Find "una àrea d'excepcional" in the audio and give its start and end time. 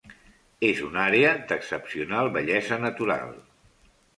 0.87-2.33